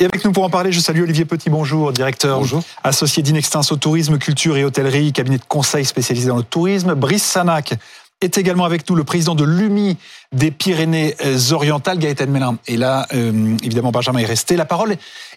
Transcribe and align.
Et 0.00 0.04
avec 0.04 0.24
nous 0.24 0.30
pour 0.30 0.44
en 0.44 0.50
parler, 0.50 0.70
je 0.70 0.78
salue 0.78 1.02
Olivier 1.02 1.24
Petit, 1.24 1.50
bonjour, 1.50 1.92
directeur 1.92 2.38
bonjour. 2.38 2.62
associé 2.84 3.20
d'Inextinso 3.20 3.74
Tourisme, 3.74 4.16
Culture 4.18 4.56
et 4.56 4.64
Hôtellerie, 4.64 5.12
cabinet 5.12 5.38
de 5.38 5.44
conseil 5.48 5.84
spécialisé 5.84 6.28
dans 6.28 6.36
le 6.36 6.44
tourisme. 6.44 6.94
Brice 6.94 7.24
Sanac 7.24 7.74
est 8.20 8.38
également 8.38 8.64
avec 8.64 8.88
nous, 8.88 8.94
le 8.94 9.02
président 9.02 9.34
de 9.34 9.42
l'UMI 9.42 9.96
des 10.30 10.52
Pyrénées-Orientales, 10.52 11.98
Gaëtan 11.98 12.28
Mélin. 12.28 12.58
Et 12.68 12.76
là, 12.76 13.08
euh, 13.12 13.56
évidemment, 13.64 13.90
Benjamin 13.90 14.20
est 14.20 14.24
resté. 14.24 14.54
La 14.54 14.66
parole 14.66 14.94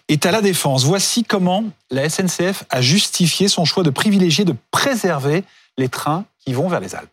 est 0.08 0.26
à 0.26 0.30
la 0.30 0.40
défense. 0.40 0.84
Voici 0.84 1.24
comment 1.24 1.64
la 1.90 2.08
SNCF 2.08 2.62
a 2.70 2.80
justifié 2.80 3.48
son 3.48 3.64
choix 3.64 3.82
de 3.82 3.90
privilégier, 3.90 4.44
de 4.44 4.54
préserver 4.70 5.42
les 5.76 5.88
trains 5.88 6.24
qui 6.38 6.52
vont 6.52 6.68
vers 6.68 6.78
les 6.78 6.94
Alpes. 6.94 7.10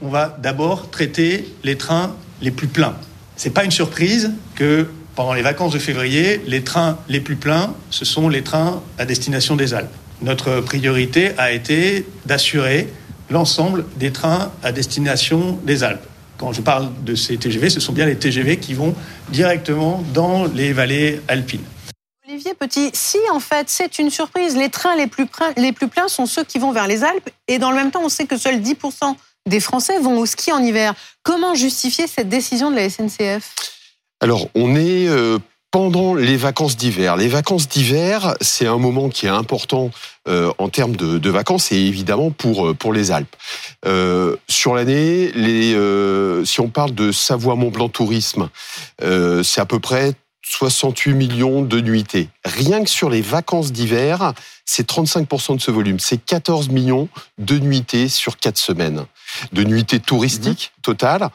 On 0.00 0.10
va 0.10 0.28
d'abord 0.28 0.90
traiter 0.90 1.52
les 1.64 1.76
trains 1.76 2.14
les 2.40 2.52
plus 2.52 2.68
pleins. 2.68 2.94
C'est 3.34 3.50
pas 3.50 3.64
une 3.64 3.72
surprise 3.72 4.32
que 4.54 4.86
pendant 5.20 5.34
les 5.34 5.42
vacances 5.42 5.74
de 5.74 5.78
février, 5.78 6.40
les 6.46 6.64
trains 6.64 6.96
les 7.10 7.20
plus 7.20 7.36
pleins, 7.36 7.74
ce 7.90 8.06
sont 8.06 8.30
les 8.30 8.42
trains 8.42 8.82
à 8.96 9.04
destination 9.04 9.54
des 9.54 9.74
Alpes. 9.74 9.94
Notre 10.22 10.62
priorité 10.62 11.32
a 11.36 11.52
été 11.52 12.06
d'assurer 12.24 12.88
l'ensemble 13.28 13.84
des 13.96 14.12
trains 14.12 14.50
à 14.62 14.72
destination 14.72 15.58
des 15.62 15.84
Alpes. 15.84 16.06
Quand 16.38 16.54
je 16.54 16.62
parle 16.62 16.88
de 17.04 17.14
ces 17.14 17.36
TGV, 17.36 17.68
ce 17.68 17.80
sont 17.80 17.92
bien 17.92 18.06
les 18.06 18.16
TGV 18.16 18.56
qui 18.56 18.72
vont 18.72 18.94
directement 19.28 20.02
dans 20.14 20.46
les 20.46 20.72
vallées 20.72 21.20
alpines. 21.28 21.66
Olivier 22.26 22.54
Petit, 22.54 22.88
si 22.94 23.18
en 23.30 23.40
fait 23.40 23.68
c'est 23.68 23.98
une 23.98 24.08
surprise, 24.08 24.56
les 24.56 24.70
trains 24.70 24.96
les 24.96 25.06
plus, 25.06 25.26
pleins 25.26 26.08
sont 26.08 26.24
ceux 26.24 26.44
qui 26.44 26.58
vont 26.58 26.72
vers 26.72 26.86
les 26.86 27.04
Alpes 27.04 27.28
et 27.46 27.58
dans 27.58 27.72
le 27.72 27.76
même 27.76 27.90
temps 27.90 28.00
on 28.02 28.08
sait 28.08 28.24
que 28.24 28.38
seuls 28.38 28.62
10% 28.62 29.14
des 29.44 29.60
Français 29.60 29.98
vont 29.98 30.16
au 30.16 30.24
ski 30.24 30.50
en 30.50 30.62
hiver. 30.62 30.94
Comment 31.22 31.54
justifier 31.54 32.06
cette 32.06 32.30
décision 32.30 32.70
de 32.70 32.76
la 32.76 32.88
SNCF 32.88 33.79
Alors 34.20 34.48
on 34.54 34.76
est 34.76 35.08
euh, 35.08 35.38
pendant 35.70 36.14
les 36.14 36.36
vacances 36.36 36.76
d'hiver. 36.76 37.16
Les 37.16 37.28
vacances 37.28 37.68
d'hiver, 37.68 38.34
c'est 38.40 38.66
un 38.66 38.78
moment 38.78 39.08
qui 39.08 39.26
est 39.26 39.30
important 39.30 39.90
euh, 40.28 40.52
en 40.58 40.68
termes 40.68 40.96
de, 40.96 41.18
de, 41.18 41.30
vacances 41.30 41.70
et 41.72 41.76
évidemment 41.76 42.30
pour 42.30 42.68
euh, 42.68 42.74
pour 42.74 42.92
les 42.92 43.12
Alpes. 43.12 43.34
Euh, 43.86 44.36
sur 44.48 44.74
l'année, 44.74 45.30
les 45.32 45.74
euh, 45.74 46.44
si 46.44 46.60
on 46.60 46.68
parle 46.68 46.92
de 46.94 47.12
Savoie-Mont-Blanc 47.12 47.88
Tourisme, 47.88 48.50
euh, 49.02 49.42
c'est 49.42 49.60
à 49.60 49.66
peu 49.66 49.78
près 49.78 50.14
68 50.42 51.14
millions 51.14 51.62
de 51.62 51.80
nuitées. 51.80 52.28
Rien 52.44 52.82
que 52.82 52.90
sur 52.90 53.08
les 53.08 53.20
vacances 53.20 53.70
d'hiver, 53.70 54.32
c'est 54.64 54.88
35% 54.88 55.56
de 55.56 55.60
ce 55.60 55.70
volume. 55.70 56.00
C'est 56.00 56.18
14 56.18 56.70
millions 56.70 57.08
de 57.38 57.58
nuitées 57.58 58.08
sur 58.08 58.36
4 58.36 58.58
semaines. 58.58 59.06
De 59.52 59.62
nuitées 59.62 60.00
touristiques 60.00 60.72
mmh. 60.76 60.80
totales. 60.82 61.28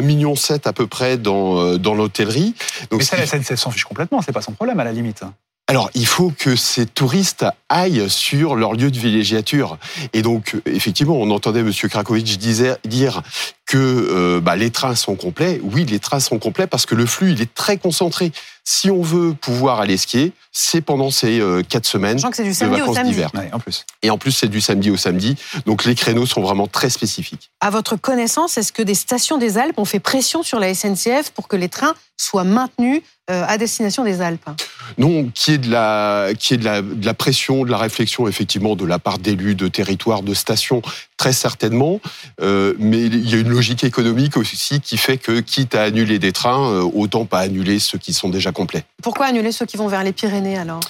1,7 0.00 0.02
million 0.02 0.34
à 0.64 0.72
peu 0.72 0.86
près 0.86 1.16
dans, 1.16 1.60
euh, 1.60 1.78
dans 1.78 1.94
l'hôtellerie. 1.94 2.54
Donc, 2.90 3.00
Mais 3.00 3.04
ça, 3.04 3.16
la 3.16 3.26
SNCF 3.26 3.56
s'en 3.56 3.70
fiche 3.70 3.84
complètement, 3.84 4.22
c'est 4.22 4.32
pas 4.32 4.42
son 4.42 4.52
problème 4.52 4.80
à 4.80 4.84
la 4.84 4.92
limite. 4.92 5.24
Alors, 5.66 5.90
il 5.94 6.06
faut 6.06 6.30
que 6.30 6.56
ces 6.56 6.84
touristes 6.84 7.46
aillent 7.70 8.10
sur 8.10 8.54
leur 8.54 8.74
lieu 8.74 8.90
de 8.90 8.98
villégiature. 8.98 9.78
Et 10.12 10.20
donc, 10.20 10.56
effectivement, 10.66 11.16
on 11.16 11.30
entendait 11.30 11.60
M. 11.60 11.72
Krakowicz 11.72 12.36
dire 12.84 13.22
que 13.66 13.78
euh, 13.78 14.40
bah, 14.40 14.56
les 14.56 14.70
trains 14.70 14.94
sont 14.94 15.16
complets. 15.16 15.60
Oui, 15.62 15.84
les 15.84 15.98
trains 15.98 16.20
sont 16.20 16.38
complets 16.38 16.66
parce 16.66 16.86
que 16.86 16.94
le 16.94 17.06
flux, 17.06 17.32
il 17.32 17.40
est 17.40 17.52
très 17.54 17.76
concentré. 17.78 18.32
Si 18.62 18.90
on 18.90 19.02
veut 19.02 19.34
pouvoir 19.34 19.80
aller 19.80 19.96
skier, 19.96 20.32
c'est 20.52 20.80
pendant 20.80 21.10
ces 21.10 21.40
euh, 21.40 21.62
quatre 21.62 21.86
semaines 21.86 22.18
Je 22.18 22.26
que 22.26 22.36
c'est 22.36 22.44
du 22.44 22.54
samedi 22.54 22.76
de 22.76 22.80
vacances 22.80 23.02
d'hiver. 23.02 23.30
Ouais, 23.34 23.50
en 23.52 23.58
plus. 23.58 23.84
Et 24.02 24.10
en 24.10 24.18
plus, 24.18 24.32
c'est 24.32 24.48
du 24.48 24.60
samedi 24.60 24.90
au 24.90 24.96
samedi. 24.96 25.36
Donc, 25.66 25.84
les 25.84 25.94
créneaux 25.94 26.26
sont 26.26 26.40
vraiment 26.40 26.66
très 26.66 26.90
spécifiques. 26.90 27.50
À 27.60 27.70
votre 27.70 27.96
connaissance, 27.96 28.56
est-ce 28.56 28.72
que 28.72 28.82
des 28.82 28.94
stations 28.94 29.38
des 29.38 29.58
Alpes 29.58 29.78
ont 29.78 29.84
fait 29.84 30.00
pression 30.00 30.42
sur 30.42 30.60
la 30.60 30.74
SNCF 30.74 31.30
pour 31.34 31.48
que 31.48 31.56
les 31.56 31.68
trains 31.68 31.94
soient 32.16 32.44
maintenus 32.44 33.02
euh, 33.30 33.44
à 33.48 33.58
destination 33.58 34.04
des 34.04 34.20
Alpes? 34.20 34.48
Non, 34.98 35.30
qui 35.34 35.52
est 35.52 35.58
de 35.58 35.70
la, 35.70 36.28
qui 36.38 36.54
est 36.54 36.58
de 36.58 36.64
la, 36.64 36.82
de 36.82 37.04
la 37.04 37.14
pression, 37.14 37.64
de 37.64 37.70
la 37.70 37.78
réflexion 37.78 38.28
effectivement 38.28 38.76
de 38.76 38.84
la 38.84 38.98
part 38.98 39.18
d'élus, 39.18 39.54
de 39.54 39.68
territoires, 39.68 40.22
de 40.22 40.34
stations, 40.34 40.82
très 41.16 41.32
certainement. 41.32 42.00
Euh, 42.40 42.74
mais 42.78 43.02
il 43.02 43.28
y 43.28 43.34
a 43.34 43.38
une 43.38 43.48
logique 43.54 43.84
économique 43.84 44.36
aussi 44.36 44.80
qui 44.80 44.96
fait 44.96 45.16
que, 45.16 45.40
quitte 45.40 45.74
à 45.74 45.84
annuler 45.84 46.18
des 46.18 46.32
trains, 46.32 46.70
euh, 46.70 46.82
autant 46.82 47.24
pas 47.24 47.40
annuler 47.40 47.78
ceux 47.78 47.98
qui 47.98 48.12
sont 48.12 48.28
déjà 48.28 48.52
complets. 48.52 48.84
Pourquoi 49.02 49.26
annuler 49.26 49.52
ceux 49.52 49.64
qui 49.64 49.76
vont 49.76 49.86
vers 49.86 50.02
les 50.02 50.12
Pyrénées 50.12 50.58
alors? 50.58 50.80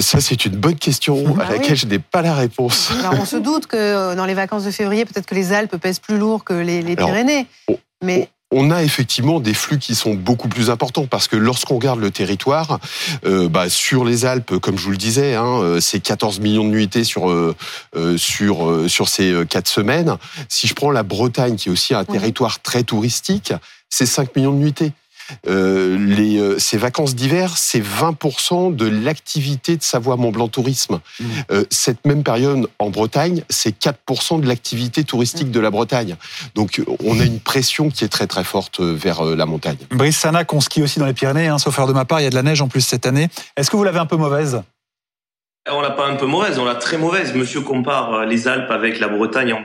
Ça, 0.00 0.20
c'est 0.20 0.46
une 0.46 0.56
bonne 0.56 0.76
question 0.76 1.38
à 1.38 1.50
laquelle 1.50 1.72
oui. 1.72 1.76
je 1.76 1.86
n'ai 1.86 1.98
pas 1.98 2.22
la 2.22 2.34
réponse. 2.34 2.90
Alors, 3.04 3.20
on 3.20 3.24
se 3.24 3.36
doute 3.36 3.66
que 3.66 4.14
dans 4.16 4.26
les 4.26 4.34
vacances 4.34 4.64
de 4.64 4.70
février, 4.70 5.04
peut-être 5.04 5.26
que 5.26 5.34
les 5.34 5.52
Alpes 5.52 5.76
pèsent 5.76 6.00
plus 6.00 6.18
lourd 6.18 6.42
que 6.42 6.54
les, 6.54 6.82
les 6.82 6.96
Pyrénées. 6.96 7.46
Alors, 7.68 7.80
mais 8.02 8.28
on 8.52 8.70
a 8.70 8.82
effectivement 8.82 9.40
des 9.40 9.54
flux 9.54 9.78
qui 9.78 9.94
sont 9.94 10.14
beaucoup 10.14 10.48
plus 10.48 10.70
importants 10.70 11.06
parce 11.06 11.26
que 11.26 11.36
lorsqu'on 11.36 11.76
regarde 11.76 11.98
le 11.98 12.10
territoire, 12.10 12.78
euh, 13.24 13.48
bah, 13.48 13.68
sur 13.68 14.04
les 14.04 14.24
Alpes, 14.24 14.58
comme 14.58 14.78
je 14.78 14.84
vous 14.84 14.90
le 14.90 14.96
disais, 14.96 15.34
hein, 15.34 15.78
c'est 15.80 16.00
14 16.00 16.40
millions 16.40 16.64
de 16.64 16.70
nuitées 16.70 17.04
sur 17.04 17.30
euh, 17.30 17.56
sur 18.16 18.68
euh, 18.68 18.88
sur 18.88 19.08
ces 19.08 19.34
quatre 19.48 19.68
semaines. 19.68 20.16
Si 20.48 20.68
je 20.68 20.74
prends 20.74 20.90
la 20.90 21.02
Bretagne, 21.02 21.56
qui 21.56 21.68
est 21.68 21.72
aussi 21.72 21.94
un 21.94 22.04
territoire 22.04 22.60
très 22.60 22.84
touristique, 22.84 23.52
c'est 23.88 24.06
5 24.06 24.36
millions 24.36 24.52
de 24.52 24.58
nuitées. 24.58 24.92
Euh, 25.46 25.96
les, 25.98 26.38
euh, 26.38 26.58
ces 26.58 26.76
vacances 26.76 27.14
d'hiver, 27.14 27.56
c'est 27.56 27.80
20% 27.80 28.74
de 28.74 28.86
l'activité 28.86 29.76
de 29.76 29.82
Savoie-Mont-Blanc 29.82 30.48
Tourisme. 30.48 31.00
Mmh. 31.20 31.24
Euh, 31.50 31.64
cette 31.70 32.04
même 32.06 32.22
période 32.22 32.68
en 32.78 32.90
Bretagne, 32.90 33.42
c'est 33.48 33.76
4% 33.78 34.40
de 34.40 34.46
l'activité 34.46 35.04
touristique 35.04 35.48
mmh. 35.48 35.52
de 35.52 35.60
la 35.60 35.70
Bretagne. 35.70 36.16
Donc 36.54 36.82
on 37.04 37.18
a 37.20 37.24
une 37.24 37.40
pression 37.40 37.90
qui 37.90 38.04
est 38.04 38.08
très 38.08 38.26
très 38.26 38.44
forte 38.44 38.80
vers 38.80 39.22
la 39.24 39.46
montagne. 39.46 39.78
Brice 39.90 40.18
Sanac, 40.18 40.52
on 40.52 40.60
skie 40.60 40.82
aussi 40.82 40.98
dans 40.98 41.06
les 41.06 41.14
Pyrénées, 41.14 41.48
hein, 41.48 41.58
sauf 41.58 41.74
faire 41.74 41.86
de 41.86 41.92
ma 41.92 42.04
part, 42.04 42.20
il 42.20 42.24
y 42.24 42.26
a 42.26 42.30
de 42.30 42.34
la 42.34 42.42
neige 42.42 42.60
en 42.60 42.68
plus 42.68 42.80
cette 42.80 43.06
année. 43.06 43.28
Est-ce 43.56 43.70
que 43.70 43.76
vous 43.76 43.84
l'avez 43.84 43.98
un 43.98 44.06
peu 44.06 44.16
mauvaise? 44.16 44.62
On 45.70 45.80
l'a 45.80 45.90
pas 45.90 46.08
un 46.08 46.16
peu 46.16 46.26
mauvaise, 46.26 46.58
on 46.58 46.64
l'a 46.64 46.74
très 46.74 46.98
mauvaise. 46.98 47.34
Monsieur 47.34 47.60
compare 47.60 48.24
les 48.26 48.48
Alpes 48.48 48.70
avec 48.70 48.98
la 48.98 49.08
Bretagne 49.08 49.52
en 49.52 49.62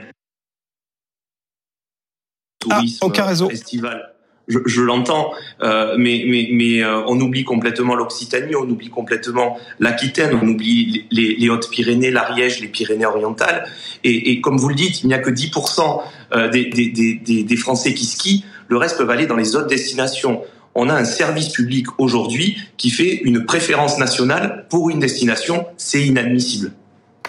tourisme, 2.60 2.98
ah, 3.02 3.06
aucun 3.06 3.24
réseau. 3.24 3.48
festival 3.48 4.14
je, 4.48 4.58
je 4.64 4.80
l'entends, 4.80 5.32
euh, 5.62 5.94
mais, 5.98 6.24
mais, 6.26 6.48
mais 6.52 6.82
euh, 6.82 7.02
on 7.06 7.20
oublie 7.20 7.44
complètement 7.44 7.94
l'Occitanie, 7.94 8.56
on 8.56 8.68
oublie 8.68 8.88
complètement 8.88 9.58
l'Aquitaine, 9.78 10.38
on 10.42 10.46
oublie 10.48 11.06
les, 11.10 11.36
les 11.36 11.48
Hautes-Pyrénées, 11.50 12.10
l'Ariège, 12.10 12.60
les 12.60 12.68
Pyrénées-Orientales. 12.68 13.66
Et, 14.04 14.32
et, 14.32 14.40
comme 14.40 14.56
vous 14.56 14.68
le 14.68 14.74
dites, 14.74 15.02
il 15.02 15.08
n'y 15.08 15.14
a 15.14 15.18
que 15.18 15.30
10% 15.30 16.00
euh, 16.34 16.48
des, 16.48 16.66
des, 16.66 16.88
des, 16.88 17.42
des 17.44 17.56
Français 17.56 17.94
qui 17.94 18.06
skient, 18.06 18.44
le 18.68 18.76
reste 18.76 18.98
peuvent 18.98 19.10
aller 19.10 19.26
dans 19.26 19.36
les 19.36 19.54
autres 19.54 19.68
destinations. 19.68 20.42
On 20.74 20.88
a 20.88 20.94
un 20.94 21.04
service 21.04 21.48
public 21.48 21.86
aujourd'hui 21.98 22.58
qui 22.76 22.90
fait 22.90 23.20
une 23.24 23.44
préférence 23.44 23.98
nationale 23.98 24.66
pour 24.70 24.90
une 24.90 25.00
destination, 25.00 25.66
c'est 25.76 26.02
inadmissible. 26.02 26.72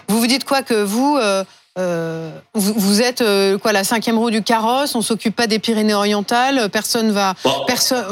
Vous 0.07 0.19
vous 0.19 0.27
dites 0.27 0.43
quoi 0.43 0.61
que 0.61 0.83
vous 0.83 1.17
euh 1.19 1.43
euh, 1.79 2.29
vous, 2.53 2.73
vous, 2.75 3.01
êtes 3.01 3.21
euh, 3.21 3.57
quoi 3.57 3.71
la 3.71 3.83
cinquième 3.83 4.17
roue 4.17 4.31
du 4.31 4.43
carrosse 4.43 4.95
On 4.95 5.01
s'occupe 5.01 5.35
pas 5.35 5.47
des 5.47 5.59
Pyrénées-Orientales. 5.59 6.69
Personne 6.69 7.11
va. 7.11 7.35
Bon. 7.43 7.51
Personne. 7.65 8.05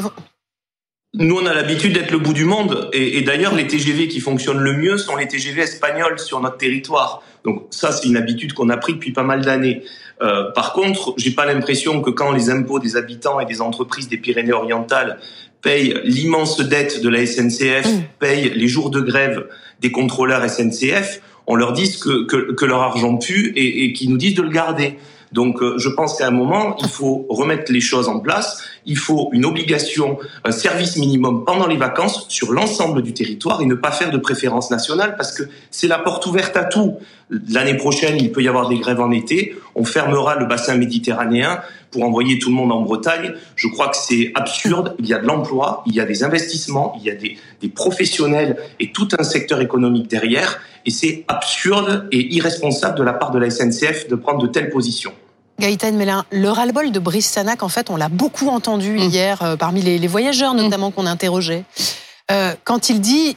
Nous, 1.14 1.36
on 1.36 1.46
a 1.46 1.54
l'habitude 1.54 1.94
d'être 1.94 2.10
le 2.10 2.18
bout 2.18 2.34
du 2.34 2.44
monde, 2.44 2.90
et, 2.92 3.18
et 3.18 3.22
d'ailleurs, 3.22 3.54
les 3.54 3.66
TGV 3.66 4.08
qui 4.08 4.20
fonctionnent 4.20 4.60
le 4.60 4.74
mieux 4.74 4.98
sont 4.98 5.16
les 5.16 5.26
TGV 5.26 5.62
espagnols 5.62 6.18
sur 6.18 6.40
notre 6.40 6.58
territoire. 6.58 7.22
Donc 7.44 7.66
ça, 7.70 7.92
c'est 7.92 8.06
une 8.06 8.16
habitude 8.16 8.52
qu'on 8.52 8.68
a 8.68 8.76
pris 8.76 8.94
depuis 8.94 9.12
pas 9.12 9.22
mal 9.22 9.42
d'années. 9.42 9.82
Euh, 10.20 10.50
par 10.52 10.72
contre, 10.72 11.14
j'ai 11.16 11.30
pas 11.30 11.46
l'impression 11.46 12.02
que 12.02 12.10
quand 12.10 12.32
les 12.32 12.50
impôts 12.50 12.78
des 12.78 12.96
habitants 12.96 13.40
et 13.40 13.46
des 13.46 13.60
entreprises 13.60 14.08
des 14.08 14.18
Pyrénées-Orientales 14.18 15.18
payent 15.62 15.94
l'immense 16.04 16.60
dette 16.60 17.00
de 17.00 17.08
la 17.08 17.24
SNCF, 17.26 17.86
mmh. 17.86 18.02
payent 18.18 18.50
les 18.54 18.68
jours 18.68 18.90
de 18.90 19.00
grève 19.00 19.46
des 19.80 19.90
contrôleurs 19.90 20.48
SNCF, 20.48 21.20
on 21.48 21.56
leur 21.56 21.72
dise 21.72 21.96
que, 21.96 22.24
que, 22.26 22.52
que 22.52 22.64
leur 22.64 22.82
argent 22.82 23.16
pue 23.16 23.52
et, 23.56 23.84
et 23.84 23.92
qu'ils 23.92 24.10
nous 24.10 24.18
disent 24.18 24.34
de 24.34 24.42
le 24.42 24.50
garder. 24.50 24.98
Donc, 25.32 25.62
euh, 25.62 25.76
je 25.78 25.88
pense 25.88 26.16
qu'à 26.16 26.28
un 26.28 26.30
moment, 26.30 26.76
il 26.80 26.88
faut 26.88 27.26
remettre 27.28 27.72
les 27.72 27.80
choses 27.80 28.08
en 28.08 28.20
place. 28.20 28.62
Il 28.86 28.96
faut 28.96 29.28
une 29.32 29.44
obligation, 29.44 30.18
un 30.44 30.52
service 30.52 30.96
minimum 30.96 31.44
pendant 31.44 31.66
les 31.66 31.76
vacances 31.76 32.26
sur 32.28 32.52
l'ensemble 32.52 33.02
du 33.02 33.12
territoire 33.12 33.60
et 33.60 33.66
ne 33.66 33.74
pas 33.74 33.90
faire 33.90 34.10
de 34.10 34.18
préférence 34.18 34.70
nationale 34.70 35.16
parce 35.16 35.32
que 35.32 35.42
c'est 35.70 35.88
la 35.88 35.98
porte 35.98 36.24
ouverte 36.26 36.56
à 36.56 36.64
tout. 36.64 36.96
L'année 37.30 37.74
prochaine, 37.74 38.16
il 38.18 38.32
peut 38.32 38.42
y 38.42 38.48
avoir 38.48 38.68
des 38.68 38.78
grèves 38.78 39.00
en 39.00 39.10
été. 39.10 39.54
On 39.74 39.84
fermera 39.84 40.36
le 40.36 40.46
bassin 40.46 40.76
méditerranéen 40.76 41.60
pour 41.90 42.04
envoyer 42.04 42.38
tout 42.38 42.48
le 42.48 42.54
monde 42.54 42.72
en 42.72 42.80
Bretagne. 42.80 43.34
Je 43.54 43.68
crois 43.68 43.88
que 43.88 43.96
c'est 43.96 44.32
absurde. 44.34 44.94
Il 44.98 45.06
y 45.06 45.14
a 45.14 45.18
de 45.18 45.26
l'emploi, 45.26 45.82
il 45.86 45.94
y 45.94 46.00
a 46.00 46.04
des 46.04 46.24
investissements, 46.24 46.94
il 46.98 47.04
y 47.04 47.10
a 47.10 47.14
des, 47.14 47.36
des 47.60 47.68
professionnels 47.68 48.56
et 48.80 48.92
tout 48.92 49.08
un 49.18 49.24
secteur 49.24 49.60
économique 49.60 50.08
derrière. 50.08 50.60
Et 50.86 50.90
c'est 50.90 51.24
absurde 51.28 52.08
et 52.12 52.34
irresponsable 52.34 52.98
de 52.98 53.02
la 53.02 53.12
part 53.12 53.30
de 53.30 53.38
la 53.38 53.50
SNCF 53.50 54.08
de 54.08 54.14
prendre 54.14 54.40
de 54.40 54.46
telles 54.46 54.70
positions. 54.70 55.12
Gaëtan 55.60 55.92
Mélin, 55.92 56.24
le 56.30 56.48
ras-le-bol 56.50 56.92
de 56.92 56.98
Brice 57.00 57.28
Sanac, 57.28 57.62
en 57.62 57.68
fait, 57.68 57.90
on 57.90 57.96
l'a 57.96 58.08
beaucoup 58.08 58.48
entendu 58.48 58.92
mmh. 58.92 58.98
hier 58.98 59.42
euh, 59.42 59.56
parmi 59.56 59.82
les, 59.82 59.98
les, 59.98 60.06
voyageurs 60.06 60.54
notamment 60.54 60.90
mmh. 60.90 60.92
qu'on 60.92 61.06
interrogeait. 61.06 61.64
Euh, 62.30 62.54
quand 62.64 62.90
il 62.90 63.00
dit 63.00 63.36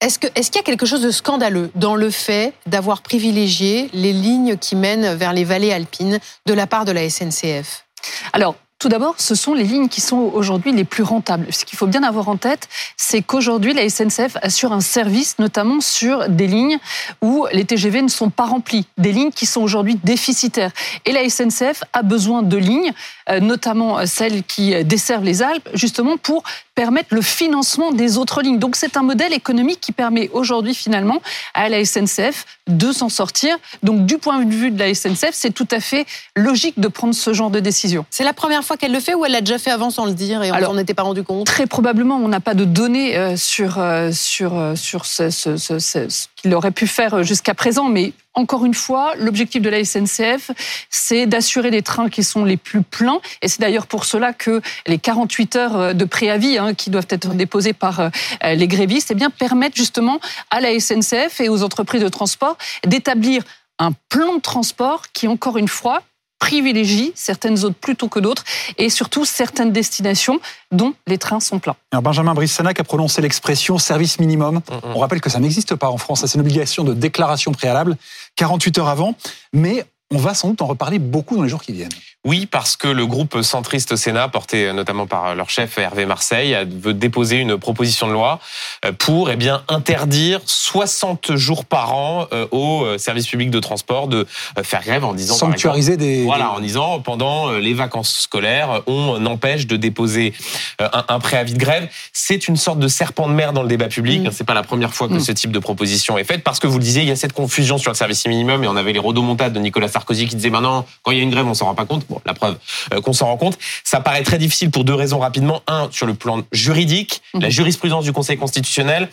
est-ce 0.00 0.18
qu'il 0.18 0.30
est 0.34 0.54
y 0.54 0.58
a 0.58 0.62
quelque 0.62 0.86
chose 0.86 1.02
de 1.02 1.10
scandaleux 1.10 1.70
dans 1.74 1.94
le 1.94 2.10
fait 2.10 2.54
d'avoir 2.66 3.02
privilégié 3.02 3.90
les 3.92 4.12
lignes 4.12 4.56
qui 4.56 4.74
mènent 4.76 5.14
vers 5.14 5.32
les 5.32 5.44
vallées 5.44 5.72
alpines 5.72 6.18
de 6.46 6.54
la 6.54 6.66
part 6.66 6.84
de 6.84 6.92
la 6.92 7.08
SNCF 7.08 7.84
Alors, 8.32 8.56
Tout 8.80 8.88
d'abord, 8.88 9.16
ce 9.18 9.34
sont 9.34 9.52
les 9.52 9.64
lignes 9.64 9.88
qui 9.88 10.00
sont 10.00 10.16
aujourd'hui 10.32 10.72
les 10.72 10.84
plus 10.84 11.02
rentables. 11.02 11.52
Ce 11.52 11.66
qu'il 11.66 11.76
faut 11.76 11.86
bien 11.86 12.02
avoir 12.02 12.30
en 12.30 12.38
tête, 12.38 12.66
c'est 12.96 13.20
qu'aujourd'hui, 13.20 13.74
la 13.74 13.86
SNCF 13.86 14.38
assure 14.40 14.72
un 14.72 14.80
service, 14.80 15.38
notamment 15.38 15.82
sur 15.82 16.30
des 16.30 16.46
lignes 16.46 16.78
où 17.20 17.46
les 17.52 17.66
TGV 17.66 18.00
ne 18.00 18.08
sont 18.08 18.30
pas 18.30 18.46
remplis, 18.46 18.86
des 18.96 19.12
lignes 19.12 19.32
qui 19.32 19.44
sont 19.44 19.60
aujourd'hui 19.60 20.00
déficitaires. 20.02 20.70
Et 21.04 21.12
la 21.12 21.28
SNCF 21.28 21.84
a 21.92 22.02
besoin 22.02 22.42
de 22.42 22.56
lignes, 22.56 22.94
euh, 23.28 23.40
notamment 23.40 24.06
celles 24.06 24.44
qui 24.44 24.82
desservent 24.82 25.24
les 25.24 25.42
Alpes, 25.42 25.68
justement 25.74 26.16
pour 26.16 26.42
permettre 26.74 27.14
le 27.14 27.20
financement 27.20 27.92
des 27.92 28.16
autres 28.16 28.40
lignes. 28.40 28.58
Donc 28.58 28.76
c'est 28.76 28.96
un 28.96 29.02
modèle 29.02 29.34
économique 29.34 29.82
qui 29.82 29.92
permet 29.92 30.30
aujourd'hui 30.32 30.74
finalement 30.74 31.20
à 31.52 31.68
la 31.68 31.84
SNCF 31.84 32.46
de 32.68 32.92
s'en 32.92 33.10
sortir. 33.10 33.58
Donc 33.82 34.06
du 34.06 34.16
point 34.16 34.42
de 34.42 34.50
vue 34.50 34.70
de 34.70 34.78
la 34.78 34.94
SNCF, 34.94 35.32
c'est 35.32 35.50
tout 35.50 35.68
à 35.70 35.80
fait 35.80 36.06
logique 36.36 36.80
de 36.80 36.88
prendre 36.88 37.14
ce 37.14 37.34
genre 37.34 37.50
de 37.50 37.60
décision. 37.60 38.06
C'est 38.08 38.24
la 38.24 38.32
première 38.32 38.64
qu'elle 38.76 38.92
le 38.92 39.00
fait 39.00 39.14
ou 39.14 39.24
elle 39.24 39.32
l'a 39.32 39.40
déjà 39.40 39.58
fait 39.58 39.70
avant 39.70 39.90
sans 39.90 40.06
le 40.06 40.12
dire 40.12 40.42
et 40.42 40.52
on 40.52 40.60
s'en 40.60 40.78
était 40.78 40.94
pas 40.94 41.02
rendu 41.02 41.22
compte? 41.22 41.46
Très 41.46 41.66
probablement, 41.66 42.16
on 42.16 42.28
n'a 42.28 42.40
pas 42.40 42.54
de 42.54 42.64
données 42.64 43.16
euh, 43.16 43.36
sur, 43.36 43.78
euh, 43.78 44.10
sur, 44.12 44.58
euh, 44.58 44.74
sur 44.76 45.06
ce, 45.06 45.30
ce, 45.30 45.56
ce, 45.56 45.78
ce 45.78 46.26
qu'il 46.36 46.54
aurait 46.54 46.70
pu 46.70 46.86
faire 46.86 47.22
jusqu'à 47.22 47.54
présent, 47.54 47.88
mais 47.88 48.12
encore 48.34 48.64
une 48.64 48.74
fois, 48.74 49.12
l'objectif 49.16 49.60
de 49.60 49.68
la 49.68 49.84
SNCF, 49.84 50.52
c'est 50.88 51.26
d'assurer 51.26 51.70
les 51.70 51.82
trains 51.82 52.08
qui 52.08 52.22
sont 52.22 52.44
les 52.44 52.56
plus 52.56 52.82
pleins. 52.82 53.20
Et 53.42 53.48
c'est 53.48 53.60
d'ailleurs 53.60 53.86
pour 53.86 54.04
cela 54.04 54.32
que 54.32 54.60
les 54.86 54.98
48 54.98 55.56
heures 55.56 55.94
de 55.94 56.04
préavis 56.04 56.56
hein, 56.56 56.74
qui 56.74 56.90
doivent 56.90 57.08
être 57.10 57.34
déposées 57.34 57.72
par 57.72 58.10
les 58.44 58.68
grévistes 58.68 59.10
eh 59.10 59.14
bien, 59.14 59.30
permettent 59.30 59.76
justement 59.76 60.20
à 60.50 60.60
la 60.60 60.78
SNCF 60.78 61.40
et 61.40 61.48
aux 61.48 61.64
entreprises 61.64 62.02
de 62.02 62.08
transport 62.08 62.56
d'établir 62.86 63.42
un 63.80 63.92
plan 64.08 64.36
de 64.36 64.40
transport 64.40 65.10
qui, 65.12 65.26
encore 65.26 65.56
une 65.56 65.68
fois, 65.68 66.02
privilégie 66.40 67.12
certaines 67.14 67.64
autres 67.64 67.76
plutôt 67.76 68.08
que 68.08 68.18
d'autres 68.18 68.42
et 68.78 68.88
surtout 68.88 69.24
certaines 69.24 69.70
destinations 69.70 70.40
dont 70.72 70.94
les 71.06 71.18
trains 71.18 71.38
sont 71.38 71.60
pleins. 71.60 71.76
Alors 71.92 72.02
Benjamin 72.02 72.34
Brissanac 72.34 72.80
a 72.80 72.84
prononcé 72.84 73.22
l'expression 73.22 73.78
service 73.78 74.18
minimum. 74.18 74.56
Mm, 74.56 74.74
mm. 74.74 74.96
On 74.96 74.98
rappelle 74.98 75.20
que 75.20 75.30
ça 75.30 75.38
n'existe 75.38 75.76
pas 75.76 75.88
en 75.88 75.98
France. 75.98 76.24
C'est 76.26 76.34
une 76.34 76.40
obligation 76.40 76.82
de 76.82 76.94
déclaration 76.94 77.52
préalable 77.52 77.96
48 78.36 78.78
heures 78.78 78.88
avant. 78.88 79.14
Mais 79.52 79.84
on 80.12 80.18
va 80.18 80.34
sans 80.34 80.48
doute 80.48 80.62
en 80.62 80.66
reparler 80.66 80.98
beaucoup 80.98 81.36
dans 81.36 81.44
les 81.44 81.48
jours 81.48 81.62
qui 81.62 81.72
viennent. 81.72 81.88
Oui, 82.26 82.44
parce 82.44 82.76
que 82.76 82.88
le 82.88 83.06
groupe 83.06 83.40
centriste 83.40 83.96
Sénat, 83.96 84.28
porté 84.28 84.72
notamment 84.74 85.06
par 85.06 85.34
leur 85.34 85.48
chef 85.48 85.78
Hervé 85.78 86.04
Marseille, 86.04 86.54
veut 86.68 86.92
déposer 86.92 87.36
une 87.36 87.56
proposition 87.56 88.08
de 88.08 88.12
loi 88.12 88.40
euh, 88.84 88.92
pour 88.92 89.30
eh 89.30 89.36
bien 89.36 89.62
interdire 89.68 90.40
60 90.44 91.36
jours 91.36 91.64
par 91.64 91.94
an 91.94 92.26
euh, 92.32 92.46
aux 92.50 92.84
euh, 92.84 92.98
services 92.98 93.26
publics 93.26 93.50
de 93.50 93.60
transport 93.60 94.06
de 94.06 94.26
faire 94.62 94.82
grève 94.82 95.04
en 95.04 95.14
disant 95.14 95.34
sanctuariser 95.34 95.96
des 95.96 96.24
voilà 96.24 96.52
en 96.52 96.60
disant 96.60 97.00
pendant 97.00 97.52
les 97.52 97.72
vacances 97.72 98.20
scolaires 98.20 98.82
on 98.86 99.24
empêche 99.24 99.66
de 99.66 99.76
déposer 99.76 100.34
un, 100.78 101.20
préavis 101.20 101.54
de 101.54 101.58
grève. 101.58 101.88
C'est 102.12 102.48
une 102.48 102.56
sorte 102.56 102.78
de 102.78 102.88
serpent 102.88 103.28
de 103.28 103.34
mer 103.34 103.52
dans 103.52 103.62
le 103.62 103.68
débat 103.68 103.88
public. 103.88 104.26
Mm. 104.26 104.30
C'est 104.32 104.44
pas 104.44 104.54
la 104.54 104.62
première 104.62 104.92
fois 104.92 105.08
que 105.08 105.14
mm. 105.14 105.20
ce 105.20 105.32
type 105.32 105.52
de 105.52 105.58
proposition 105.58 106.18
est 106.18 106.24
faite 106.24 106.42
parce 106.42 106.58
que 106.58 106.66
vous 106.66 106.78
le 106.78 106.84
disiez, 106.84 107.02
il 107.02 107.08
y 107.08 107.12
a 107.12 107.16
cette 107.16 107.32
confusion 107.32 107.78
sur 107.78 107.90
le 107.90 107.96
service 107.96 108.26
minimum 108.26 108.64
et 108.64 108.68
on 108.68 108.76
avait 108.76 108.92
les 108.92 108.98
rodomontades 108.98 109.52
de 109.52 109.58
Nicolas 109.58 109.88
Sarkozy 109.88 109.99
qui 110.04 110.36
disait 110.36 110.50
maintenant 110.50 110.86
quand 111.02 111.12
il 111.12 111.18
y 111.18 111.20
a 111.20 111.22
une 111.22 111.30
grève 111.30 111.46
on 111.46 111.54
s'en 111.54 111.66
rend 111.66 111.74
pas 111.74 111.86
compte. 111.86 112.06
Bon, 112.08 112.20
la 112.24 112.34
preuve 112.34 112.56
euh, 112.92 113.00
qu'on 113.00 113.12
s'en 113.12 113.26
rend 113.26 113.36
compte. 113.36 113.58
Ça 113.84 114.00
paraît 114.00 114.22
très 114.22 114.38
difficile 114.38 114.70
pour 114.70 114.84
deux 114.84 114.94
raisons 114.94 115.18
rapidement. 115.18 115.62
Un, 115.66 115.88
sur 115.90 116.06
le 116.06 116.14
plan 116.14 116.42
juridique, 116.52 117.22
la 117.34 117.46
mhm. 117.46 117.50
jurisprudence 117.50 118.04
du 118.04 118.12
Conseil 118.12 118.36
constitutionnel, 118.36 119.08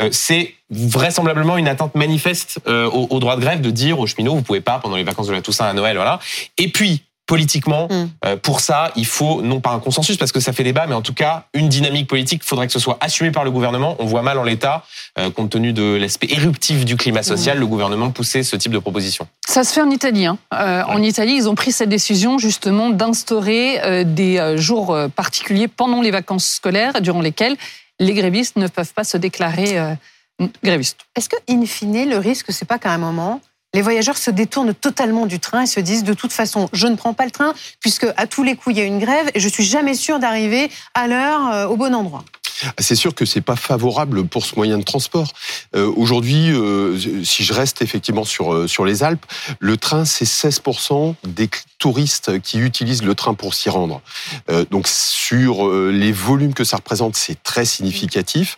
euh, 0.00 0.08
c'est 0.12 0.54
vraisemblablement 0.70 1.56
une 1.56 1.68
atteinte 1.68 1.94
manifeste 1.94 2.58
euh, 2.66 2.90
au, 2.90 3.20
droit 3.20 3.36
de 3.36 3.40
grève 3.40 3.60
de 3.60 3.70
dire 3.70 4.00
aux 4.00 4.06
cheminots, 4.06 4.34
vous 4.34 4.42
pouvez 4.42 4.60
pas 4.60 4.78
pendant 4.78 4.96
les 4.96 5.04
vacances 5.04 5.28
de 5.28 5.32
la 5.32 5.40
Toussaint 5.40 5.66
à 5.66 5.72
Noël, 5.72 5.96
voilà. 5.96 6.18
Et 6.58 6.68
puis, 6.68 7.02
politiquement. 7.26 7.88
Mm. 7.90 8.08
Euh, 8.24 8.36
pour 8.36 8.60
ça, 8.60 8.92
il 8.96 9.04
faut 9.04 9.42
non 9.42 9.60
pas 9.60 9.70
un 9.70 9.80
consensus 9.80 10.16
parce 10.16 10.32
que 10.32 10.40
ça 10.40 10.52
fait 10.52 10.62
débat, 10.62 10.86
mais 10.86 10.94
en 10.94 11.02
tout 11.02 11.12
cas 11.12 11.46
une 11.54 11.68
dynamique 11.68 12.08
politique. 12.08 12.42
Il 12.44 12.46
faudrait 12.46 12.66
que 12.66 12.72
ce 12.72 12.78
soit 12.78 12.96
assumé 13.00 13.32
par 13.32 13.44
le 13.44 13.50
gouvernement. 13.50 13.96
On 13.98 14.06
voit 14.06 14.22
mal 14.22 14.38
en 14.38 14.44
l'état, 14.44 14.84
euh, 15.18 15.30
compte 15.30 15.50
tenu 15.50 15.72
de 15.72 15.96
l'aspect 15.96 16.28
éruptif 16.30 16.84
du 16.84 16.96
climat 16.96 17.22
social, 17.22 17.56
mm. 17.56 17.60
le 17.60 17.66
gouvernement 17.66 18.10
pousser 18.10 18.42
ce 18.42 18.56
type 18.56 18.72
de 18.72 18.78
proposition. 18.78 19.26
Ça 19.46 19.64
se 19.64 19.72
fait 19.72 19.82
en 19.82 19.90
Italie. 19.90 20.26
Hein. 20.26 20.38
Euh, 20.54 20.82
En 20.84 21.02
Italie, 21.02 21.34
ils 21.34 21.48
ont 21.48 21.54
pris 21.54 21.72
cette 21.72 21.88
décision 21.88 22.38
justement 22.38 22.90
d'instaurer 22.90 23.80
euh, 23.82 24.04
des 24.04 24.56
jours 24.56 24.96
particuliers 25.14 25.68
pendant 25.68 26.00
les 26.00 26.10
vacances 26.10 26.46
scolaires, 26.46 27.00
durant 27.00 27.20
lesquels 27.20 27.56
les 27.98 28.14
grévistes 28.14 28.56
ne 28.56 28.68
peuvent 28.68 28.92
pas 28.92 29.04
se 29.04 29.16
déclarer 29.16 29.96
grévistes. 30.62 31.00
Est-ce 31.16 31.28
que, 31.28 31.36
in 31.48 31.64
fine, 31.66 32.08
le 32.08 32.18
risque, 32.18 32.52
c'est 32.52 32.66
pas 32.66 32.78
qu'à 32.78 32.92
un 32.92 32.98
moment 32.98 33.40
les 33.76 33.82
voyageurs 33.82 34.16
se 34.16 34.30
détournent 34.30 34.72
totalement 34.72 35.26
du 35.26 35.38
train 35.38 35.60
et 35.60 35.66
se 35.66 35.80
disent 35.80 36.02
de 36.02 36.14
toute 36.14 36.32
façon, 36.32 36.70
je 36.72 36.86
ne 36.86 36.96
prends 36.96 37.12
pas 37.12 37.26
le 37.26 37.30
train 37.30 37.52
puisque 37.80 38.06
à 38.16 38.26
tous 38.26 38.42
les 38.42 38.56
coups 38.56 38.74
il 38.74 38.78
y 38.78 38.82
a 38.82 38.86
une 38.86 38.98
grève 38.98 39.30
et 39.34 39.38
je 39.38 39.48
suis 39.50 39.64
jamais 39.64 39.92
sûr 39.92 40.18
d'arriver 40.18 40.70
à 40.94 41.06
l'heure 41.06 41.52
euh, 41.52 41.66
au 41.66 41.76
bon 41.76 41.94
endroit. 41.94 42.24
C'est 42.78 42.94
sûr 42.94 43.14
que 43.14 43.24
c'est 43.24 43.40
pas 43.40 43.56
favorable 43.56 44.26
pour 44.26 44.44
ce 44.44 44.56
moyen 44.56 44.78
de 44.78 44.84
transport. 44.84 45.32
Euh, 45.74 45.92
Aujourd'hui, 45.96 46.50
euh, 46.50 46.98
si 47.24 47.42
je 47.42 47.52
reste 47.52 47.82
effectivement 47.82 48.24
sur 48.24 48.52
euh, 48.52 48.66
sur 48.66 48.84
les 48.84 49.02
Alpes, 49.02 49.24
le 49.58 49.76
train 49.76 50.04
c'est 50.04 50.24
16% 50.24 51.14
des 51.26 51.48
touristes 51.78 52.40
qui 52.40 52.58
utilisent 52.58 53.02
le 53.02 53.14
train 53.14 53.34
pour 53.34 53.54
s'y 53.54 53.70
rendre. 53.70 54.02
Euh, 54.50 54.64
donc 54.70 54.88
sur 54.88 55.68
les 55.68 56.12
volumes 56.12 56.54
que 56.54 56.64
ça 56.64 56.76
représente, 56.76 57.16
c'est 57.16 57.42
très 57.42 57.64
significatif. 57.64 58.56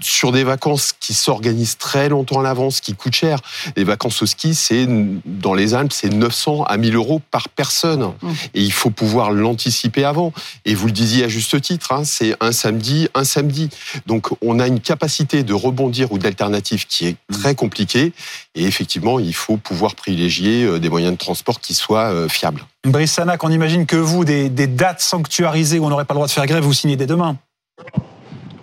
sur 0.00 0.32
des 0.32 0.44
vacances 0.44 0.92
qui 0.98 1.14
s'organisent 1.14 1.78
très 1.78 2.08
longtemps 2.08 2.40
à 2.40 2.42
l'avance, 2.42 2.80
qui 2.80 2.94
coûtent 2.94 3.14
cher, 3.14 3.38
les 3.76 3.84
vacances 3.84 4.22
au 4.22 4.26
ski, 4.26 4.54
c'est 4.54 4.86
dans 5.24 5.54
les 5.54 5.74
Alpes, 5.74 5.92
c'est 5.92 6.10
900 6.10 6.64
à 6.64 6.76
1000 6.76 6.94
euros 6.94 7.20
par 7.30 7.48
personne. 7.48 8.12
Mmh. 8.22 8.30
Et 8.54 8.62
il 8.62 8.72
faut 8.72 8.90
pouvoir 8.90 9.32
l'anticiper 9.32 10.04
avant. 10.04 10.32
Et 10.64 10.74
vous 10.74 10.86
le 10.86 10.92
disiez 10.92 11.24
à 11.24 11.28
juste 11.28 11.60
titre, 11.60 11.92
hein, 11.92 12.04
c'est 12.04 12.36
un 12.40 12.52
samedi, 12.64 13.08
un 13.14 13.24
samedi. 13.24 13.68
Donc 14.06 14.30
on 14.42 14.58
a 14.58 14.66
une 14.66 14.80
capacité 14.80 15.42
de 15.42 15.52
rebondir 15.52 16.12
ou 16.12 16.18
d'alternative 16.18 16.86
qui 16.86 17.06
est 17.06 17.16
très 17.30 17.54
compliquée. 17.54 18.12
Et 18.54 18.64
effectivement, 18.64 19.18
il 19.18 19.34
faut 19.34 19.58
pouvoir 19.58 19.94
privilégier 19.94 20.64
euh, 20.64 20.78
des 20.78 20.88
moyens 20.88 21.12
de 21.12 21.18
transport 21.18 21.60
qui 21.60 21.74
soient 21.74 22.10
euh, 22.10 22.28
fiables. 22.28 22.64
Brice 22.84 23.12
Sanac, 23.12 23.44
on 23.44 23.50
imagine 23.50 23.84
que 23.84 23.96
vous, 23.96 24.24
des, 24.24 24.48
des 24.48 24.66
dates 24.66 25.00
sanctuarisées 25.00 25.78
où 25.78 25.84
on 25.84 25.90
n'aurait 25.90 26.06
pas 26.06 26.14
le 26.14 26.18
droit 26.18 26.26
de 26.26 26.32
faire 26.32 26.46
grève, 26.46 26.64
vous 26.64 26.72
signez 26.72 26.96
dès 26.96 27.06
demain. 27.06 27.36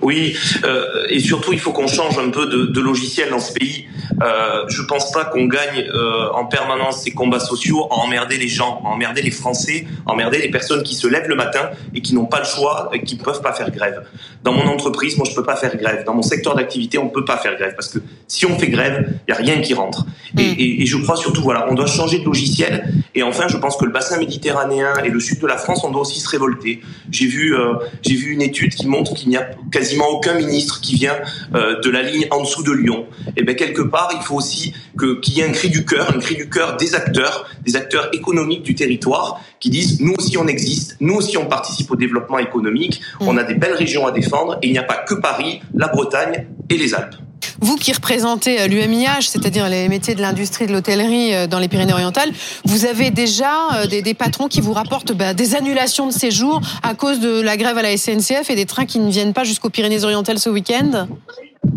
Oui, 0.02 0.36
euh, 0.64 1.06
et 1.10 1.20
surtout 1.20 1.54
il 1.54 1.60
faut 1.60 1.72
qu'on 1.72 1.88
change 1.88 2.18
un 2.18 2.30
peu 2.30 2.48
de, 2.48 2.66
de, 2.66 2.82
logiciel 2.82 3.30
dans 3.30 3.40
ce 3.40 3.54
pays. 3.54 3.86
Euh, 4.22 4.66
je 4.68 4.82
pense 4.82 5.12
pas 5.12 5.26
qu'on 5.26 5.46
gagne 5.46 5.88
euh, 5.94 6.30
en 6.34 6.46
permanence 6.46 7.04
ces 7.04 7.12
combats 7.12 7.40
sociaux 7.40 7.88
à 7.92 7.96
emmerder 7.96 8.38
les 8.38 8.48
gens, 8.48 8.82
à 8.84 8.90
emmerder 8.90 9.22
les 9.22 9.32
Français, 9.32 9.86
à 10.08 10.12
emmerder 10.12 10.40
les 10.40 10.50
personnes 10.50 10.84
qui 10.84 10.96
se 10.96 11.08
lèvent 11.08 11.28
le 11.28 11.36
matin 11.36 11.70
et 11.94 12.02
qui 12.02 12.16
n'ont 12.16 12.26
pas 12.26 12.40
le 12.40 12.46
choix 12.46 12.90
et 12.94 13.04
qui 13.04 13.16
peuvent 13.16 13.42
pas 13.42 13.54
faire 13.54 13.72
grève. 13.72 14.04
Dans 14.44 14.54
mon 14.54 14.68
entreprise, 14.68 15.18
moi 15.18 15.28
je 15.30 15.36
peux 15.36 15.44
pas 15.44 15.56
faire 15.56 15.76
grève. 15.78 16.04
Dans 16.06 16.16
mon 16.16 16.24
secteur 16.24 16.56
d'activité, 16.56 16.98
on 16.98 17.10
peut 17.10 17.26
pas 17.26 17.38
faire 17.38 17.56
grève 17.56 17.76
parce 17.76 17.90
que 17.90 18.00
si 18.28 18.46
on 18.46 18.58
fait 18.58 18.70
grève, 18.70 19.08
il 19.28 19.32
y 19.32 19.34
a 19.34 19.38
rien 19.38 19.62
qui 19.62 19.74
rentre. 19.74 20.06
Et, 20.38 20.42
mm. 20.42 20.56
et, 20.58 20.82
et, 20.82 20.86
je 20.86 20.98
crois 20.98 21.16
surtout 21.16 21.42
voilà, 21.42 21.68
on 21.70 21.74
doit 21.74 21.86
changer 21.86 22.20
de 22.20 22.26
logiciel. 22.26 22.92
Et 23.14 23.24
enfin, 23.24 23.48
je 23.48 23.58
pense 23.58 23.78
que 23.78 23.86
le 23.86 23.92
bassin 23.92 24.18
méditerranéen 24.18 24.94
et 25.04 25.10
le 25.10 25.20
sud 25.20 25.40
de 25.40 25.48
la 25.48 25.58
France, 25.58 25.84
on 25.84 25.92
doit 25.92 26.02
aussi 26.02 26.20
se 26.20 26.30
révolter. 26.30 26.82
J'ai 27.12 27.28
vu, 27.28 27.56
euh, 27.56 27.74
j'ai 28.02 28.16
vu 28.16 28.32
une 28.32 28.42
étude 28.42 28.74
qui 28.74 28.88
montre 28.88 29.14
qu'il 29.14 29.30
n'y 29.30 29.38
a 29.38 29.50
quasi 29.72 29.91
quasiment 29.92 30.10
aucun 30.10 30.36
ministre 30.36 30.80
qui 30.80 30.96
vient 30.96 31.18
euh, 31.54 31.82
de 31.82 31.90
la 31.90 32.02
ligne 32.02 32.26
en 32.32 32.42
dessous 32.42 32.64
de 32.64 32.72
Lyon. 32.72 33.08
Et 33.28 33.32
eh 33.38 33.44
bien 33.44 33.56
quelque 33.56 33.82
part, 33.82 34.10
il 34.16 34.22
faut 34.22 34.36
aussi 34.36 34.74
que 34.98 35.20
qu'il 35.20 35.34
y 35.34 35.42
ait 35.42 35.44
un 35.44 35.52
cri 35.52 35.70
du 35.70 35.84
cœur, 35.86 36.16
un 36.16 36.20
cri 36.20 36.36
du 36.36 36.50
cœur 36.50 36.78
des 36.78 36.96
acteurs, 36.96 37.46
des 37.66 37.76
acteurs 37.76 38.10
économiques 38.14 38.64
du 38.64 38.74
territoire, 38.74 39.42
qui 39.60 39.70
disent 39.70 40.00
nous 40.00 40.14
aussi 40.18 40.38
on 40.38 40.48
existe, 40.48 40.96
nous 41.02 41.16
aussi 41.16 41.38
on 41.38 41.46
participe 41.46 41.92
au 41.92 41.98
développement 41.98 42.40
économique, 42.40 43.02
mmh. 43.20 43.28
on 43.28 43.38
a 43.38 43.44
des 43.44 43.56
belles 43.56 43.74
régions 43.74 44.08
à 44.08 44.12
défendre, 44.12 44.60
et 44.62 44.68
il 44.68 44.72
n'y 44.72 44.80
a 44.80 44.84
pas 44.84 44.98
que 44.98 45.16
Paris, 45.16 45.62
la 45.74 45.88
Bretagne 45.90 46.48
et 46.70 46.78
les 46.78 46.94
Alpes. 46.94 47.16
Vous 47.62 47.76
qui 47.76 47.94
représentez 47.94 48.60
euh, 48.60 48.68
l'UMIH, 48.68 49.22
c'est-à-dire 49.28 49.70
les 49.70 49.88
métiers 49.88 50.16
de 50.16 50.22
l'industrie 50.22 50.66
de 50.66 50.74
l'hôtellerie 50.74 51.36
euh, 51.36 51.46
dans 51.46 51.60
les 51.60 51.68
Pyrénées-Orientales, 51.68 52.32
vous 52.66 52.86
avez 52.86 53.12
déjà 53.12 53.54
euh, 53.76 53.86
des, 53.86 54.02
des, 54.02 54.16
patrons 54.16 54.48
qui 54.48 54.62
vous 54.62 54.74
rapportent 54.74 55.14
bah, 55.14 55.36
des 55.36 55.56
annulations 55.56 56.08
de 56.08 56.12
séjour 56.12 56.60
à 56.82 56.96
cause 56.96 57.20
de 57.20 57.40
la 57.40 57.58
grève 57.58 57.78
à 57.78 57.84
la 57.84 57.96
SNCF 57.96 58.50
et 58.50 58.56
des 58.56 58.66
trains 58.66 58.88
qui 58.88 58.98
ne 58.98 59.12
viennent 59.12 59.34
pas 59.34 59.44
jusqu'aux 59.44 59.70
Pyrénées-Orientales 59.70 60.40
ce 60.40 60.50
week-end? 60.50 61.08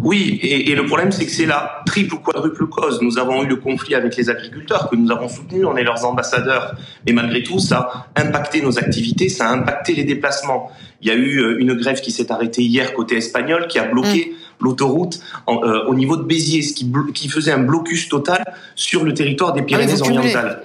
Oui, 0.02 0.40
et, 0.42 0.70
et, 0.70 0.74
le 0.74 0.86
problème, 0.86 1.12
c'est 1.12 1.26
que 1.26 1.30
c'est 1.30 1.44
la 1.44 1.82
triple 1.84 2.14
ou 2.14 2.18
quadruple 2.18 2.66
cause. 2.66 3.02
Nous 3.02 3.18
avons 3.18 3.42
eu 3.42 3.46
le 3.46 3.56
conflit 3.56 3.94
avec 3.94 4.16
les 4.16 4.30
agriculteurs 4.30 4.88
que 4.88 4.96
nous 4.96 5.10
avons 5.12 5.28
soutenus, 5.28 5.66
on 5.66 5.76
est 5.76 5.84
leurs 5.84 6.06
ambassadeurs, 6.06 6.76
mais 7.06 7.12
malgré 7.12 7.42
tout, 7.42 7.58
ça 7.58 8.06
a 8.14 8.22
impacté 8.22 8.62
nos 8.62 8.78
activités, 8.78 9.28
ça 9.28 9.50
a 9.50 9.52
impacté 9.52 9.92
les 9.92 10.04
déplacements. 10.04 10.70
Il 11.02 11.08
y 11.08 11.10
a 11.10 11.14
eu 11.14 11.58
une 11.58 11.74
grève 11.74 12.00
qui 12.00 12.10
s'est 12.10 12.32
arrêtée 12.32 12.62
hier 12.62 12.94
côté 12.94 13.18
espagnol, 13.18 13.66
qui 13.68 13.78
a 13.78 13.84
bloqué 13.84 14.32
mm 14.32 14.43
l'autoroute 14.60 15.20
euh, 15.48 15.84
au 15.86 15.94
niveau 15.94 16.16
de 16.16 16.22
Béziers, 16.22 16.62
ce 16.62 16.72
qui, 16.72 16.90
qui, 17.14 17.28
faisait 17.28 17.52
un 17.52 17.58
blocus 17.58 18.08
total 18.08 18.44
sur 18.74 19.04
le 19.04 19.14
territoire 19.14 19.52
des 19.52 19.60
ah 19.60 19.64
Pyrénées-Orientales. 19.64 20.62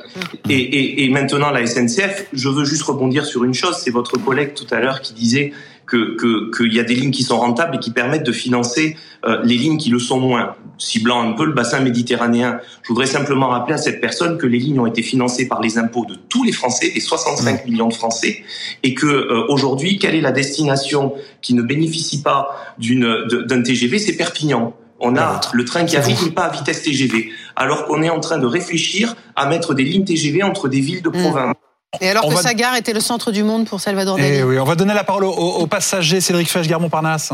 et, 0.50 0.56
et, 0.56 1.06
et, 1.06 1.10
maintenant, 1.10 1.52
la 1.52 1.66
SNCF, 1.66 2.28
je 2.34 2.50
veux 2.50 2.66
juste 2.66 2.84
rebondir 2.84 3.26
sur 3.26 3.44
une 3.44 3.54
chose, 3.54 3.78
c'est 3.84 3.92
votre 3.92 4.18
collègue 4.18 4.54
tout 4.54 4.68
à 4.72 4.80
l'heure 4.80 5.02
qui 5.02 5.14
disait 5.14 5.54
que 5.90 6.56
qu'il 6.56 6.74
y 6.74 6.80
a 6.80 6.84
des 6.84 6.96
lignes 6.96 7.12
qui 7.12 7.24
sont 7.24 7.38
rentables 7.38 7.76
et 7.76 7.80
qui 7.80 7.92
permettent 7.92 8.26
de 8.26 8.32
financer 8.32 8.96
euh, 9.26 9.40
les 9.44 9.56
lignes 9.56 9.78
qui 9.78 9.90
le 9.90 10.00
sont 10.00 10.20
moins, 10.20 10.56
ciblant 10.78 11.22
un 11.22 11.34
peu 11.34 11.46
le 11.46 11.54
bassin 11.54 11.80
méditerranéen. 11.80 12.60
Je 12.84 12.90
voudrais 12.90 13.08
simplement 13.08 13.48
rappeler 13.48 13.74
à 13.74 13.78
cette 13.78 14.00
personne 14.00 14.38
que 14.38 14.48
les 14.48 14.60
lignes 14.60 14.80
ont 14.80 14.86
été 14.86 15.02
financées 15.02 15.48
par 15.48 15.62
les 15.62 15.78
impôts 15.78 16.06
de 16.06 16.16
tous 16.16 16.44
les 16.44 16.52
Français, 16.52 16.92
des 16.94 17.00
65 17.00 17.66
millions 17.66 17.90
de 17.90 17.94
Français, 17.94 18.44
et 18.84 18.94
que 18.94 19.06
euh, 19.08 19.46
aujourd'hui, 19.50 19.98
quelle 19.98 20.16
est 20.16 20.22
la 20.22 20.32
destination 20.32 21.14
qui 21.42 21.54
ne 21.54 21.62
bénéficie 21.62 22.22
pas 22.22 22.50
d'une 22.78 23.26
d'un 23.48 23.62
TGV 23.62 24.00
C'est 24.00 24.16
Perpignan. 24.16 24.74
On 25.02 25.16
a 25.16 25.40
le 25.54 25.66
train 25.66 25.86
qui 25.86 25.96
arrive, 25.96 26.18
mais 26.26 26.32
pas 26.32 26.44
à 26.44 26.52
vitesse 26.52 26.84
TGV, 26.84 27.30
alors 27.56 27.86
qu'on 27.86 28.04
est 28.04 28.10
en 28.10 28.20
train 28.20 28.38
de 28.38 28.46
réfléchir 28.46 29.16
à 29.36 29.48
mettre 29.48 29.74
des 29.74 29.84
lignes 29.84 30.04
TGV 30.04 30.44
entre 30.44 30.68
des 30.68 30.82
villes 30.82 31.02
de 31.02 31.10
province. 31.10 31.56
Et 32.02 32.08
alors 32.10 32.26
On 32.26 32.30
que 32.30 32.36
va- 32.36 32.42
sa 32.42 32.54
gare 32.54 32.76
était 32.76 32.94
le 32.94 33.00
centre 33.00 33.32
du 33.32 33.44
monde 33.44 33.66
pour 33.66 33.80
Salvador 33.82 34.18
Dali. 34.18 34.28
Eh 34.38 34.44
oui, 34.44 34.60
on 34.60 34.64
va 34.64 34.76
donner 34.76 34.94
la 34.94 35.04
parole 35.04 35.24
au, 35.26 35.66
passager 35.66 36.22
Cédric 36.22 36.48
Fèche, 36.50 36.68
Gare 36.68 36.80
Montparnasse. 36.80 37.32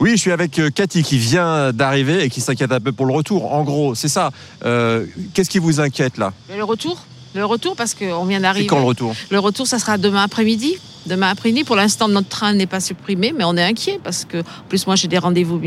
Oui, 0.00 0.12
je 0.12 0.16
suis 0.16 0.32
avec 0.32 0.58
euh, 0.58 0.70
Cathy 0.70 1.02
qui 1.02 1.18
vient 1.18 1.72
d'arriver 1.72 2.24
et 2.24 2.30
qui 2.30 2.40
s'inquiète 2.40 2.72
un 2.72 2.80
peu 2.80 2.90
pour 2.90 3.04
le 3.06 3.12
retour. 3.12 3.52
En 3.52 3.62
gros, 3.64 3.94
c'est 3.94 4.08
ça. 4.08 4.30
Euh, 4.64 5.04
Qu'est-ce 5.34 5.50
qui 5.50 5.58
vous 5.58 5.78
inquiète 5.78 6.16
là? 6.16 6.32
Le 6.56 6.64
retour? 6.64 6.98
Le 7.34 7.44
retour, 7.44 7.76
parce 7.76 7.94
qu'on 7.94 8.24
vient 8.24 8.38
C'est 8.38 8.42
d'arriver. 8.42 8.66
quand 8.66 8.78
le 8.78 8.84
retour? 8.86 9.14
Le 9.30 9.38
retour, 9.38 9.66
ça 9.66 9.78
sera 9.78 9.98
demain 9.98 10.22
après-midi. 10.24 10.78
Demain 11.06 11.28
après-midi, 11.30 11.64
pour 11.64 11.76
l'instant, 11.76 12.08
notre 12.08 12.28
train 12.28 12.52
n'est 12.52 12.66
pas 12.66 12.80
supprimé, 12.80 13.32
mais 13.36 13.44
on 13.44 13.56
est 13.56 13.62
inquiet 13.64 13.98
parce 14.04 14.24
que, 14.24 14.38
en 14.38 14.68
plus, 14.68 14.86
moi, 14.86 14.96
j'ai 14.96 15.08
des 15.08 15.18
rendez-vous, 15.18 15.60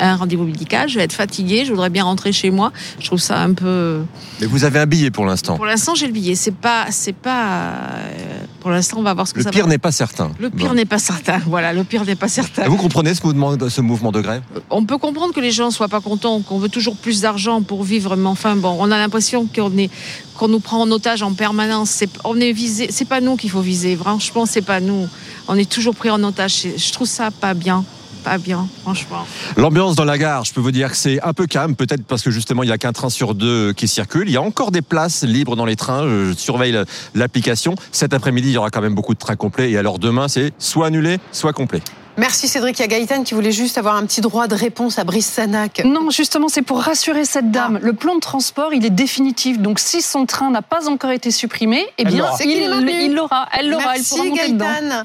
un 0.00 0.16
rendez-vous 0.16 0.44
médical. 0.44 0.88
Je 0.88 0.98
vais 0.98 1.04
être 1.04 1.12
fatiguée. 1.12 1.64
Je 1.64 1.70
voudrais 1.70 1.90
bien 1.90 2.04
rentrer 2.04 2.32
chez 2.32 2.50
moi. 2.50 2.72
Je 2.98 3.06
trouve 3.06 3.20
ça 3.20 3.40
un 3.40 3.54
peu. 3.54 4.02
Mais 4.40 4.46
vous 4.46 4.64
avez 4.64 4.80
un 4.80 4.86
billet 4.86 5.10
pour 5.10 5.24
l'instant. 5.24 5.56
Pour 5.56 5.66
l'instant, 5.66 5.94
j'ai 5.94 6.06
le 6.06 6.12
billet. 6.12 6.34
C'est 6.34 6.54
pas, 6.54 6.86
c'est 6.90 7.14
pas. 7.14 7.74
euh, 8.08 8.44
Pour 8.62 8.70
l'instant, 8.70 8.98
on 9.00 9.02
va 9.02 9.12
voir 9.12 9.26
ce 9.26 9.32
que 9.34 9.38
Le 9.40 9.44
ça 9.44 9.50
pire 9.50 9.64
va. 9.64 9.70
n'est 9.70 9.78
pas 9.78 9.90
certain. 9.90 10.30
Le 10.38 10.48
pire 10.48 10.68
Bon. 10.68 10.74
n'est 10.74 10.84
pas 10.84 11.00
certain. 11.00 11.40
Voilà, 11.46 11.72
le 11.72 11.82
pire 11.82 12.04
n'est 12.04 12.14
pas 12.14 12.28
certain. 12.28 12.62
Et 12.64 12.68
Vous 12.68 12.76
comprenez 12.76 13.12
ce 13.12 13.20
mouvement, 13.26 13.56
ce 13.68 13.80
mouvement 13.80 14.12
de 14.12 14.20
grève 14.20 14.42
On 14.70 14.84
peut 14.84 14.98
comprendre 14.98 15.34
que 15.34 15.40
les 15.40 15.50
gens 15.50 15.72
soient 15.72 15.88
pas 15.88 16.00
contents, 16.00 16.40
qu'on 16.42 16.58
veut 16.60 16.68
toujours 16.68 16.94
plus 16.94 17.20
d'argent 17.22 17.60
pour 17.62 17.82
vivre, 17.82 18.14
mais 18.14 18.28
enfin 18.28 18.54
bon, 18.54 18.76
on 18.78 18.90
a 18.92 18.98
l'impression 18.98 19.46
qu'on 19.52 19.76
est 19.76 19.90
qu'on 20.36 20.46
nous 20.48 20.60
prend 20.60 20.80
en 20.80 20.90
otage 20.92 21.22
en 21.22 21.32
permanence. 21.34 21.90
C'est, 21.90 22.08
on 22.24 22.38
est 22.40 22.52
visé, 22.52 22.86
c'est 22.92 23.04
pas 23.08 23.20
nous 23.20 23.36
qu'il 23.36 23.50
faut 23.50 23.60
viser. 23.60 23.96
Franchement, 23.96 24.46
c'est 24.46 24.62
pas 24.62 24.78
nous. 24.80 25.08
On 25.48 25.56
est 25.56 25.68
toujours 25.68 25.96
pris 25.96 26.10
en 26.10 26.22
otage. 26.22 26.66
Je 26.76 26.92
trouve 26.92 27.08
ça 27.08 27.32
pas 27.32 27.54
bien, 27.54 27.84
pas 28.22 28.38
bien, 28.38 28.68
franchement. 28.82 29.26
L'ambiance 29.56 29.94
dans 29.96 30.04
la 30.04 30.18
gare, 30.18 30.44
je 30.44 30.52
peux 30.52 30.60
vous 30.60 30.70
dire 30.70 30.90
que 30.90 30.96
c'est 30.96 31.20
un 31.22 31.32
peu 31.32 31.46
calme, 31.46 31.74
peut-être 31.74 32.04
parce 32.04 32.22
que 32.22 32.30
justement 32.30 32.62
il 32.62 32.66
n'y 32.66 32.72
a 32.72 32.78
qu'un 32.78 32.92
train 32.92 33.10
sur 33.10 33.34
deux 33.34 33.72
qui 33.72 33.88
circule. 33.88 34.28
Il 34.28 34.32
y 34.32 34.36
a 34.36 34.42
encore 34.42 34.70
des 34.70 34.82
places 34.82 35.22
libres 35.24 35.56
dans 35.56 35.66
les 35.66 35.76
trains. 35.76 36.04
Je 36.06 36.32
surveille 36.36 36.72
la- 36.72 36.84
l'application. 37.14 37.74
Cet 37.90 38.14
après-midi, 38.14 38.48
il 38.48 38.52
y 38.54 38.58
aura 38.58 38.70
quand 38.70 38.80
même 38.82 38.94
beaucoup 38.94 39.14
de 39.14 39.18
trains 39.18 39.36
complets. 39.36 39.70
Et 39.70 39.78
alors 39.78 39.98
demain, 39.98 40.28
c'est 40.28 40.52
soit 40.58 40.86
annulé, 40.86 41.18
soit 41.32 41.52
complet. 41.52 41.80
Merci 42.18 42.46
Cédric. 42.46 42.78
Il 42.78 42.82
y 42.82 42.84
a 42.84 42.88
Gaëtan 42.88 43.22
qui 43.22 43.32
voulait 43.32 43.52
juste 43.52 43.78
avoir 43.78 43.96
un 43.96 44.04
petit 44.04 44.20
droit 44.20 44.46
de 44.46 44.54
réponse 44.54 44.98
à 44.98 45.04
Brice 45.04 45.24
Sanac. 45.26 45.80
Non, 45.82 46.10
justement, 46.10 46.48
c'est 46.48 46.60
pour 46.60 46.82
rassurer 46.82 47.24
cette 47.24 47.50
dame. 47.50 47.78
Le 47.80 47.94
plan 47.94 48.14
de 48.16 48.20
transport, 48.20 48.74
il 48.74 48.84
est 48.84 48.90
définitif. 48.90 49.58
Donc, 49.58 49.78
si 49.78 50.02
son 50.02 50.26
train 50.26 50.50
n'a 50.50 50.60
pas 50.60 50.90
encore 50.90 51.10
été 51.10 51.30
supprimé, 51.30 51.86
eh 51.96 52.02
Elle 52.02 52.08
bien, 52.08 52.26
il 52.44 53.14
l'aura. 53.14 53.48
Elle 53.58 53.70
l'aura. 53.70 53.86
Elle 53.86 53.94
Merci 53.94 54.10
pourra 54.10 54.24
monter 54.28 54.52
dedans. 54.52 54.66